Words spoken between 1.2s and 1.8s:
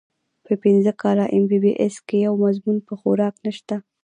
اېم بي بي